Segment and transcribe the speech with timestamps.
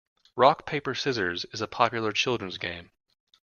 [0.35, 2.89] Rock, paper, scissors is a popular children's game.